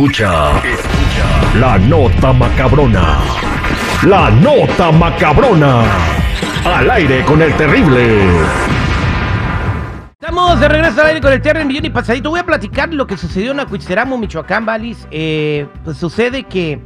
[0.00, 3.18] Escucha, escucha la nota macabrona.
[4.08, 5.82] La nota macabrona.
[6.64, 8.18] Al aire con el terrible.
[10.18, 12.30] Estamos de regreso al aire con el Terry Millón y Pasadito.
[12.30, 15.06] Voy a platicar lo que sucedió en Acuitzeramo, Michoacán, Valis.
[15.10, 16.80] Eh, pues sucede que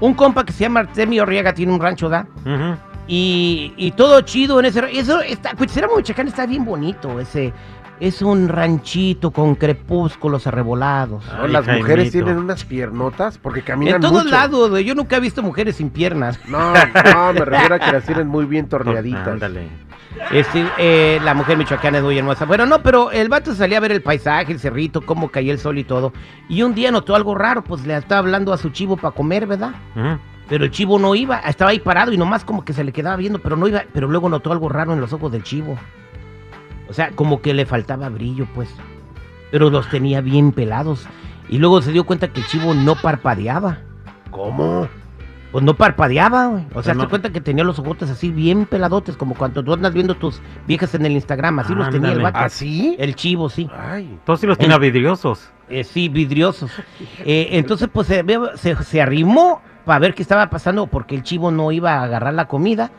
[0.00, 2.26] un compa que se llama Artemio Arriaga tiene un rancho, ¿da?
[3.06, 7.20] Y, y todo chido en ese Eso está, Michoacán está bien bonito.
[7.20, 7.52] Ese,
[8.00, 11.24] es un ranchito con crepúsculos arrebolados.
[11.30, 11.84] Ay, No, las Jaimito.
[11.86, 14.28] mujeres tienen unas piernotas porque caminan En todos mucho.
[14.34, 14.84] lados, güey.
[14.84, 16.38] Yo nunca he visto mujeres sin piernas.
[16.48, 19.26] No, no, me refiero a que las tienen muy bien torneaditas.
[19.28, 19.68] Ándale.
[20.32, 22.46] Este, eh, la mujer michoacana es muy hermosa.
[22.46, 25.58] Bueno, no, pero el vato salía a ver el paisaje, el cerrito, cómo caía el
[25.58, 26.12] sol y todo.
[26.48, 29.46] Y un día notó algo raro, pues le estaba hablando a su chivo para comer,
[29.46, 29.72] ¿verdad?
[30.48, 33.16] Pero el chivo no iba, estaba ahí parado y nomás como que se le quedaba
[33.16, 35.76] viendo, pero no iba, pero luego notó algo raro en los ojos del chivo.
[36.88, 38.68] O sea, como que le faltaba brillo, pues.
[39.50, 41.06] Pero los tenía bien pelados.
[41.48, 43.78] Y luego se dio cuenta que el chivo no parpadeaba.
[44.30, 44.88] ¿Cómo?
[45.52, 46.64] Pues no parpadeaba, güey.
[46.74, 49.72] O sea, no- se cuenta que tenía los ojotes así bien peladotes, como cuando tú
[49.72, 51.60] andas viendo tus viejas en el Instagram.
[51.60, 52.32] Así los tenía el Ándale.
[52.34, 52.44] vato.
[52.44, 52.96] ¿Así?
[52.98, 53.70] El chivo, sí.
[53.76, 54.18] Ay.
[54.24, 55.48] Todos sí los tiene vidriosos.
[55.68, 56.70] Eh, sí, vidriosos.
[57.24, 58.24] Eh, entonces, pues se,
[58.56, 62.34] se, se arrimó para ver qué estaba pasando porque el chivo no iba a agarrar
[62.34, 62.90] la comida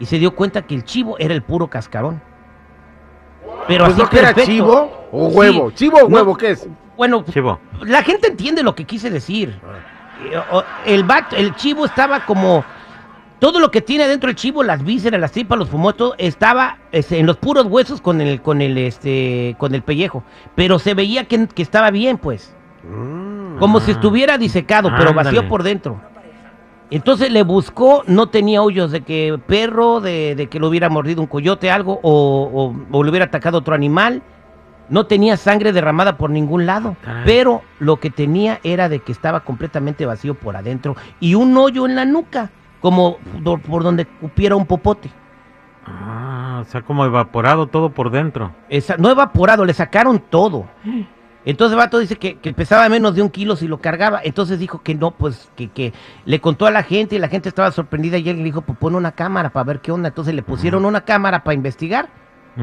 [0.00, 2.22] y se dio cuenta que el chivo era el puro cascarón.
[3.70, 4.50] Pero Pues así no que era perfecto.
[4.50, 5.36] chivo o Sí.
[5.36, 5.70] huevo.
[5.70, 6.16] ¿Chivo o No.
[6.16, 6.68] huevo qué es?
[6.96, 7.60] Bueno, Chivo.
[7.82, 9.60] la gente entiende lo que quise decir.
[10.24, 10.40] Eh,
[10.86, 12.64] El vato, el chivo estaba como
[13.38, 17.18] todo lo que tiene dentro el chivo, las vísceras, las tripas, los todo estaba este,
[17.20, 20.24] en los puros huesos con el, con el, este, con el pellejo.
[20.56, 22.54] Pero se veía que, que estaba bien, pues.
[22.82, 23.58] Mm.
[23.58, 23.94] Como si Ah.
[23.94, 25.48] estuviera disecado, pero vacío Ándale.
[25.48, 26.00] por dentro.
[26.90, 31.20] Entonces le buscó, no tenía hoyos de que perro, de, de que lo hubiera mordido
[31.22, 34.22] un coyote, algo, o, o, o le hubiera atacado otro animal.
[34.88, 37.22] No tenía sangre derramada por ningún lado, Caray.
[37.24, 41.86] pero lo que tenía era de que estaba completamente vacío por adentro y un hoyo
[41.86, 45.08] en la nuca, como por, donde cupiera un popote.
[45.86, 48.52] Ah, o sea, como evaporado todo por dentro.
[48.68, 50.66] Esa- no evaporado, le sacaron todo.
[51.44, 54.20] Entonces vato dice que, que pesaba menos de un kilo si lo cargaba.
[54.22, 55.92] Entonces dijo que no, pues que, que
[56.26, 58.78] le contó a la gente y la gente estaba sorprendida y él le dijo, pues
[58.78, 60.08] pon una cámara para ver qué onda.
[60.08, 62.08] Entonces le pusieron una cámara para investigar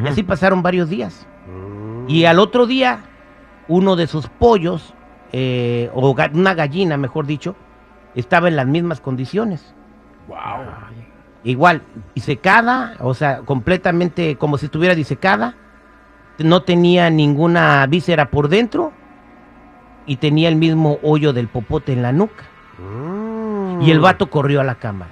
[0.03, 1.25] y así pasaron varios días.
[1.47, 2.09] Mm.
[2.09, 2.99] Y al otro día,
[3.67, 4.93] uno de sus pollos,
[5.31, 7.55] eh, o ga- una gallina, mejor dicho,
[8.13, 9.73] estaba en las mismas condiciones.
[10.27, 10.37] Wow.
[11.43, 11.81] Igual,
[12.13, 15.55] disecada, o sea, completamente como si estuviera disecada.
[16.39, 18.93] No tenía ninguna víscera por dentro
[20.05, 22.43] y tenía el mismo hoyo del popote en la nuca.
[22.79, 23.81] Mm.
[23.81, 25.11] Y el vato corrió a la cámara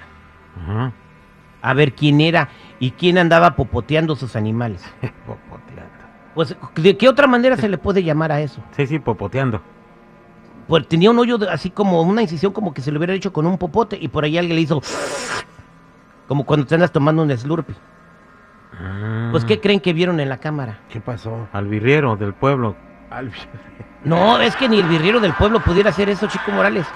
[1.62, 2.48] a ver quién era
[2.78, 4.82] y quién andaba popoteando sus animales.
[5.26, 5.92] Popoteando.
[6.34, 8.62] Pues, ¿de qué otra manera se le puede llamar a eso?
[8.72, 9.60] Sí, sí, popoteando.
[10.68, 13.32] Pues tenía un hoyo de- así como una incisión como que se lo hubiera hecho
[13.32, 14.80] con un popote y por ahí alguien le hizo
[16.28, 17.76] como cuando te andas tomando un slurpee.
[18.78, 19.25] Ah.
[19.36, 20.78] Pues ¿qué creen que vieron en la cámara?
[20.88, 21.48] ¿Qué pasó?
[21.52, 22.74] Al birriero del pueblo.
[23.10, 23.30] Al-
[24.04, 26.86] No, es que ni el birriero del pueblo pudiera hacer eso, Chico Morales.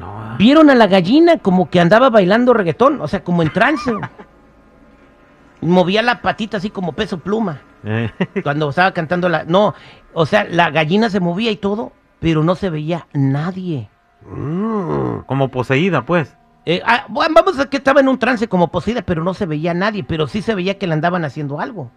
[0.00, 0.06] No.
[0.20, 0.36] ah.
[0.38, 3.92] Vieron a la gallina como que andaba bailando reggaetón, o sea, como en trance.
[5.60, 8.10] Movía la patita así como peso pluma Eh,
[8.42, 9.44] cuando estaba cantando la...
[9.44, 9.74] No,
[10.12, 13.88] o sea, la gallina se movía y todo, pero no se veía nadie.
[14.30, 15.20] Mm.
[15.26, 16.36] como poseída, pues.
[16.70, 19.46] Eh, ah, bueno, vamos a que estaba en un trance como poseída, pero no se
[19.46, 21.90] veía nadie, pero sí se veía que le andaban haciendo algo.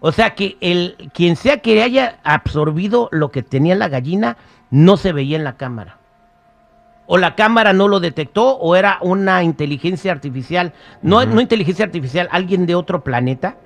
[0.00, 4.38] O sea que el quien sea que haya absorbido lo que tenía la gallina
[4.70, 5.98] no se veía en la cámara.
[7.04, 10.72] O la cámara no lo detectó o era una inteligencia artificial,
[11.02, 13.58] no inteligencia artificial, alguien de otro planeta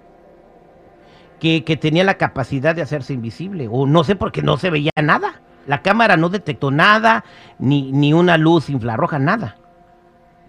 [1.39, 3.69] que, que tenía la capacidad de hacerse invisible.
[3.71, 5.41] O no sé porque no se veía nada.
[5.69, 7.25] La cámara no detectó nada,
[7.61, 9.59] ni, ni una luz infrarroja, nada.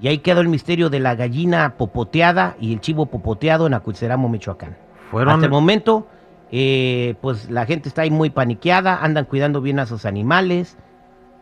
[0.03, 4.27] Y ahí quedó el misterio de la gallina popoteada y el chivo popoteado en Acuiceramo,
[4.27, 4.75] Michoacán.
[5.09, 5.35] Fueron.
[5.35, 6.07] Hasta el momento,
[6.51, 10.77] eh, pues la gente está ahí muy paniqueada, andan cuidando bien a sus animales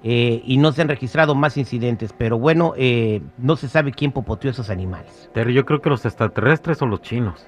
[0.04, 2.14] eh, y no se han registrado más incidentes.
[2.16, 5.32] Pero bueno, eh, no se sabe quién popoteó esos animales.
[5.34, 7.48] Terry, yo creo que los extraterrestres o los chinos.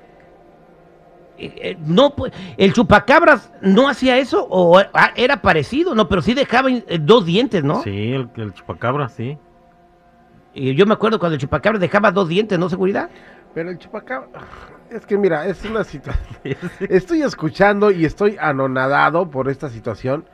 [1.86, 6.70] No, pues, el chupacabras no hacía eso o ah, era parecido, no, pero sí dejaba
[7.02, 7.84] dos dientes, ¿no?
[7.84, 9.38] Sí, el, el chupacabra, sí.
[10.54, 12.70] Y yo me acuerdo cuando el chupacabras dejaba dos dientes, ¿no?
[12.70, 13.10] Seguridad.
[13.54, 14.28] Pero el chupacabra...
[14.90, 16.24] Es que mira, es una situación...
[16.82, 20.26] Estoy escuchando y estoy anonadado por esta situación.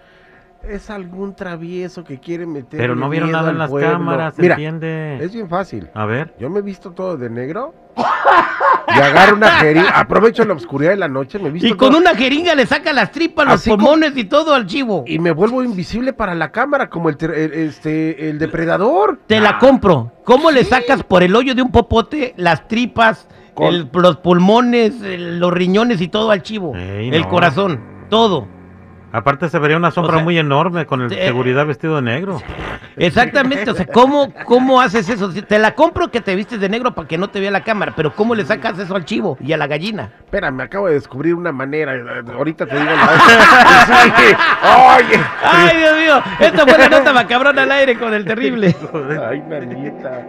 [0.64, 2.78] Es algún travieso que quiere meter.
[2.78, 5.18] Pero no vieron nada en las cámaras, ¿se Mira, entiende?
[5.22, 5.90] es bien fácil.
[5.94, 6.34] A ver.
[6.38, 7.74] Yo me he visto todo de negro
[8.88, 11.90] y agarro una jeringa, aprovecho la oscuridad de la noche, me he visto Y con
[11.90, 15.04] todo- una jeringa le saca las tripas, los Así como- pulmones y todo al chivo.
[15.08, 19.20] y me vuelvo invisible para la cámara como el, este el depredador.
[19.28, 20.12] Te la compro.
[20.24, 25.02] ¿Cómo le sacas por el hoyo de un popote las tripas, Con- el- los pulmones,
[25.02, 26.76] el- los riñones y todo al chivo?
[26.76, 27.30] Ey, el no.
[27.30, 27.80] corazón,
[28.10, 28.48] todo.
[29.12, 32.04] Aparte se vería una sombra O sea, muy enorme con el eh, seguridad vestido de
[32.04, 32.40] negro.
[32.98, 35.32] Exactamente, o sea, ¿cómo, ¿cómo haces eso?
[35.32, 37.64] Si te la compro que te vistes de negro para que no te vea la
[37.64, 40.12] cámara, pero ¿cómo le sacas eso al chivo y a la gallina?
[40.26, 41.96] Espera, me acabo de descubrir una manera.
[41.96, 43.08] eh, Ahorita te digo la
[43.86, 44.36] Sí,
[45.16, 45.20] Oye.
[45.44, 46.24] ¡Ay, Dios mío!
[46.40, 48.76] Esta fue la nota macabrona al aire con el terrible.
[49.30, 50.26] Ay, nanita.